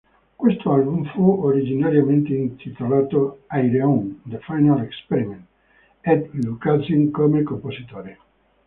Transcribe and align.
Questo 0.35 0.71
album 0.73 1.03
fu 1.13 1.29
originariamente 1.43 2.33
intitolato 2.33 3.41
"Ayreon: 3.45 4.21
The 4.27 4.39
Final 4.39 4.81
Experiment" 4.81 5.45
ed 6.01 6.27
Lucassen 6.43 7.11
come 7.11 7.43
compositore. 7.43 8.17